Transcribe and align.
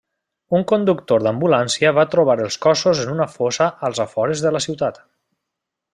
Un 0.59 0.63
conductor 0.69 1.25
d'ambulància 1.27 1.91
va 1.99 2.07
trobar 2.15 2.37
els 2.45 2.57
cossos 2.65 3.03
en 3.05 3.13
una 3.19 3.29
fossa 3.37 3.69
als 3.91 4.03
afores 4.07 4.43
de 4.47 4.57
la 4.57 4.67
ciutat. 4.67 5.03